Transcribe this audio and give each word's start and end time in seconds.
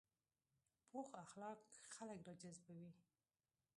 پوخ 0.89 1.15
اخلاق 1.15 1.59
خلک 1.95 2.19
راجذبوي 2.27 2.91